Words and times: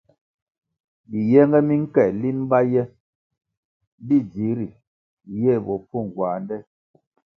Biyenge 1.09 1.59
mi 1.67 1.75
nke 1.83 2.03
lin 2.21 2.39
bá 2.49 2.59
ye 2.73 2.83
di 4.07 4.17
dzihri 4.29 4.67
ye 5.43 5.53
bopfuo 5.65 5.99
nguande. 6.07 6.57